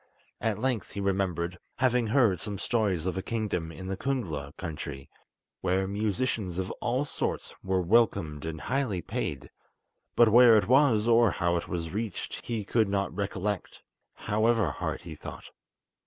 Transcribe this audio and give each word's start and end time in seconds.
At 0.39 0.57
length 0.57 0.93
he 0.93 0.99
remembered 0.99 1.59
having 1.77 2.07
heard 2.07 2.41
some 2.41 2.57
stories 2.57 3.05
of 3.05 3.17
a 3.19 3.21
kingdom 3.21 3.71
in 3.71 3.85
the 3.85 3.95
Kungla 3.95 4.51
country, 4.57 5.11
where 5.59 5.87
musicians 5.87 6.57
of 6.57 6.71
all 6.81 7.05
sorts 7.05 7.53
were 7.61 7.83
welcomed 7.83 8.43
and 8.43 8.61
highly 8.61 9.03
paid; 9.03 9.51
but 10.15 10.29
where 10.29 10.57
it 10.57 10.67
was, 10.67 11.07
or 11.07 11.29
how 11.29 11.55
it 11.55 11.67
was 11.67 11.91
reached, 11.91 12.43
he 12.43 12.65
could 12.65 12.89
not 12.89 13.15
recollect, 13.15 13.83
however 14.15 14.71
hard 14.71 15.01
he 15.01 15.13
thought. 15.13 15.51